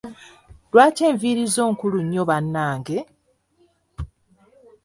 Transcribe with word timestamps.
Lwaki 0.71 1.01
enviiri 1.09 1.43
zo 1.55 1.63
nkulu 1.73 1.97
nnyo 2.03 2.23
bannange? 2.29 2.97